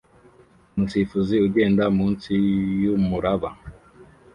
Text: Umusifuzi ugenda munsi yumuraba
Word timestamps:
Umusifuzi 0.75 1.35
ugenda 1.47 1.83
munsi 1.97 2.33
yumuraba 2.81 3.49